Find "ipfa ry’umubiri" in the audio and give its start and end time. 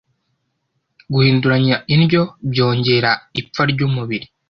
3.39-4.25